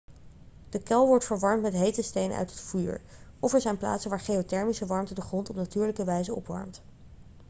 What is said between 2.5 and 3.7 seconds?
vuur of er